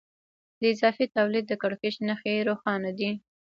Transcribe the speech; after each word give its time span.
د 0.59 0.61
اضافي 0.73 1.05
تولید 1.17 1.45
د 1.47 1.53
کړکېچ 1.61 1.95
نښې 2.07 2.35
روښانه 2.49 2.91
دي 2.99 3.11